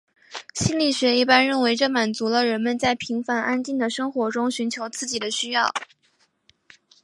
[0.55, 5.71] 心理学一般认为这满足了人们在平凡安定的生活中寻求刺激的需要。